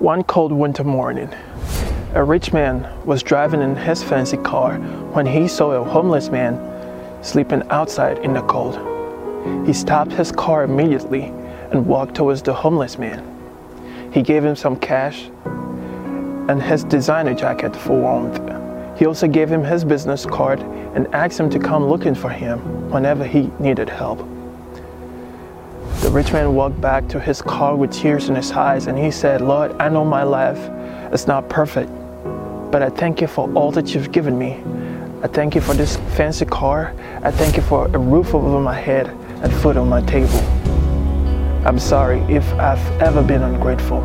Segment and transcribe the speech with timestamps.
[0.00, 1.28] One cold winter morning,
[2.14, 4.78] a rich man was driving in his fancy car
[5.12, 6.58] when he saw a homeless man
[7.22, 8.78] sleeping outside in the cold.
[9.66, 11.24] He stopped his car immediately
[11.70, 13.22] and walked towards the homeless man.
[14.10, 18.40] He gave him some cash and his designer jacket for warmth.
[18.98, 20.60] He also gave him his business card
[20.94, 24.26] and asked him to come looking for him whenever he needed help.
[26.10, 29.12] The rich man walked back to his car with tears in his eyes and he
[29.12, 30.58] said, Lord, I know my life
[31.14, 31.88] is not perfect,
[32.72, 34.60] but I thank you for all that you've given me.
[35.22, 36.92] I thank you for this fancy car.
[37.22, 40.40] I thank you for a roof over my head and food on my table.
[41.64, 44.00] I'm sorry if I've ever been ungrateful.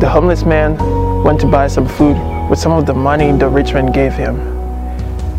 [0.00, 0.78] The homeless man
[1.22, 2.16] went to buy some food
[2.48, 4.40] with some of the money the rich man gave him.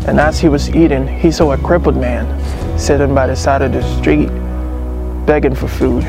[0.06, 2.24] And as he was eating, he saw a crippled man
[2.78, 4.30] sitting by the side of the street
[5.26, 6.04] begging for food.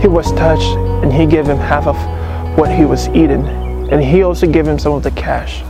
[0.00, 1.96] He was touched and he gave him half of
[2.58, 3.46] what he was eating,
[3.90, 5.62] and he also gave him some of the cash.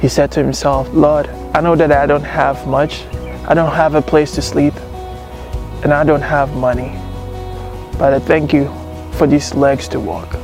[0.00, 3.04] He said to himself, Lord, I know that I don't have much,
[3.46, 4.74] I don't have a place to sleep,
[5.82, 6.90] and I don't have money,
[7.98, 8.66] but I thank you
[9.12, 10.34] for these legs to walk.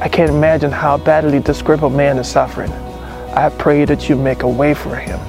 [0.00, 2.72] I can't imagine how badly this crippled man is suffering.
[3.34, 5.20] I pray that you make a way for him.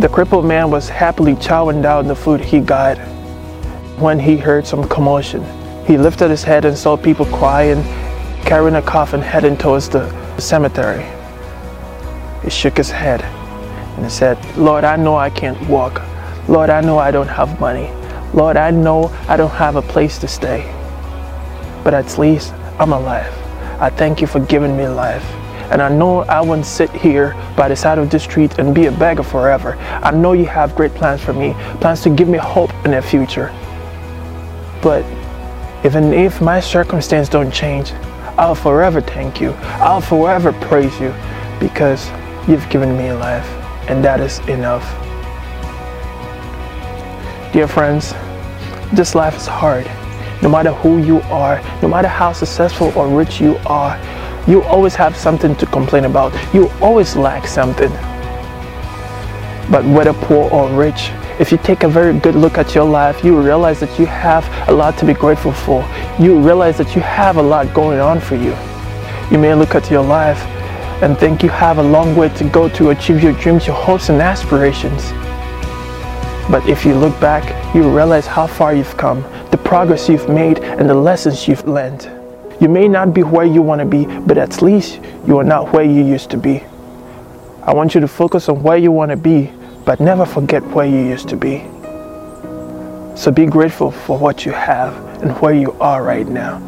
[0.00, 2.98] The crippled man was happily chowing down the food he got
[4.00, 5.44] when he heard some commotion.
[5.86, 7.82] He lifted his head and saw people crying,
[8.44, 11.04] carrying a coffin heading towards the cemetery.
[12.42, 13.22] He shook his head
[13.96, 16.00] and he said, Lord, I know I can't walk.
[16.48, 17.90] Lord, I know I don't have money.
[18.32, 20.62] Lord, I know I don't have a place to stay.
[21.82, 23.32] But at least I'm alive.
[23.80, 25.24] I thank you for giving me life.
[25.70, 28.86] And I know I won't sit here by the side of the street and be
[28.86, 29.76] a beggar forever.
[29.76, 33.02] I know you have great plans for me, plans to give me hope in the
[33.02, 33.52] future.
[34.82, 35.04] But
[35.84, 37.92] even if my circumstance don't change,
[38.36, 39.52] I'll forever thank you.
[39.80, 41.14] I'll forever praise you
[41.58, 42.10] because
[42.48, 43.46] you've given me a life
[43.88, 44.84] and that is enough.
[47.52, 48.14] Dear friends,
[48.92, 49.86] this life is hard.
[50.42, 53.98] No matter who you are, no matter how successful or rich you are,
[54.46, 56.32] you always have something to complain about.
[56.54, 57.90] You always lack something.
[59.70, 63.22] But whether poor or rich, if you take a very good look at your life,
[63.22, 65.82] you realize that you have a lot to be grateful for.
[66.18, 68.56] You realize that you have a lot going on for you.
[69.30, 70.38] You may look at your life
[71.00, 74.08] and think you have a long way to go to achieve your dreams, your hopes,
[74.08, 75.12] and aspirations.
[76.50, 79.22] But if you look back, you realize how far you've come,
[79.52, 82.10] the progress you've made, and the lessons you've learned.
[82.60, 85.72] You may not be where you want to be, but at least you are not
[85.72, 86.64] where you used to be.
[87.62, 89.52] I want you to focus on where you want to be
[89.88, 91.64] but never forget where you used to be.
[93.16, 96.60] So be grateful for what you have and where you are right now.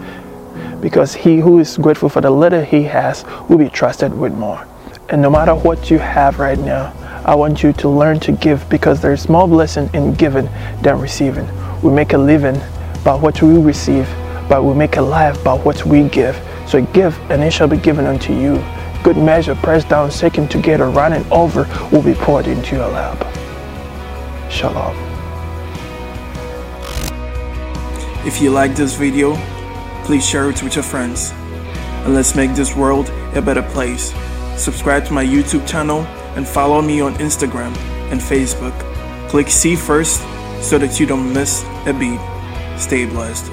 [0.81, 4.67] Because he who is grateful for the little he has will be trusted with more.
[5.11, 6.95] And no matter what you have right now,
[7.27, 10.49] I want you to learn to give because there's more blessing in giving
[10.81, 11.47] than receiving.
[11.83, 12.59] We make a living
[13.05, 14.09] by what we receive,
[14.49, 16.41] but we make a life by what we give.
[16.67, 18.65] So give, and it shall be given unto you
[19.03, 23.19] good measure, pressed down, shaken together, running over, will be poured into your lap.
[24.51, 24.97] Shalom.
[28.27, 29.37] If you like this video,
[30.05, 31.33] please share it with your friends.
[32.05, 34.13] And let's make this world a better place.
[34.57, 36.01] Subscribe to my YouTube channel
[36.37, 37.75] and follow me on Instagram
[38.11, 38.79] and Facebook.
[39.29, 40.21] Click see first
[40.61, 42.21] so that you don't miss a beat.
[42.79, 43.51] Stay blessed.